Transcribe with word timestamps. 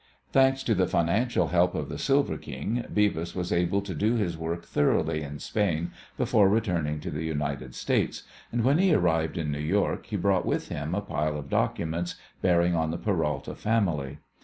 Thanks 0.31 0.63
to 0.63 0.73
the 0.73 0.87
financial 0.87 1.49
help 1.49 1.75
of 1.75 1.87
"The 1.87 1.99
Silver 1.99 2.35
King," 2.39 2.85
Beavis 2.91 3.35
was 3.35 3.53
able 3.53 3.81
to 3.83 3.93
do 3.93 4.15
his 4.15 4.35
work 4.35 4.65
thoroughly 4.65 5.21
in 5.21 5.37
Spain 5.37 5.91
before 6.17 6.49
returning 6.49 6.99
to 7.01 7.11
the 7.11 7.23
United 7.23 7.75
States, 7.75 8.23
and 8.51 8.63
when 8.63 8.79
he 8.79 8.95
arrived 8.95 9.37
in 9.37 9.51
New 9.51 9.59
York 9.59 10.07
he 10.07 10.15
brought 10.17 10.43
with 10.43 10.69
him 10.69 10.95
a 10.95 11.01
pile 11.01 11.37
of 11.37 11.51
documents 11.51 12.15
bearing 12.41 12.73
on 12.75 12.89
the 12.89 12.97
Peralta 12.97 13.53
family. 13.53 14.17